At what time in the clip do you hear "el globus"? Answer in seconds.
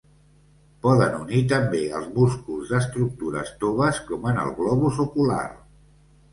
4.47-5.07